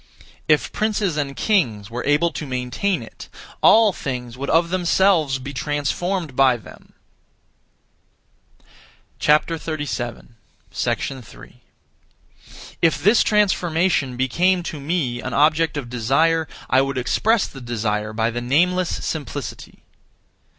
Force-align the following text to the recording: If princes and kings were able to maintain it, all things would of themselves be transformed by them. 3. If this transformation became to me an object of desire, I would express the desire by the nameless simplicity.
If 0.47 0.71
princes 0.71 1.15
and 1.15 1.35
kings 1.35 1.91
were 1.91 2.03
able 2.05 2.31
to 2.31 2.47
maintain 2.47 3.03
it, 3.03 3.29
all 3.61 3.93
things 3.93 4.35
would 4.35 4.49
of 4.49 4.71
themselves 4.71 5.37
be 5.37 5.53
transformed 5.53 6.35
by 6.35 6.57
them. 6.57 6.93
3. 9.19 9.85
If 12.81 13.03
this 13.03 13.21
transformation 13.21 14.17
became 14.17 14.63
to 14.63 14.79
me 14.79 15.21
an 15.21 15.35
object 15.35 15.77
of 15.77 15.87
desire, 15.91 16.47
I 16.67 16.81
would 16.81 16.97
express 16.97 17.45
the 17.45 17.61
desire 17.61 18.11
by 18.11 18.31
the 18.31 18.41
nameless 18.41 19.05
simplicity. 19.05 19.83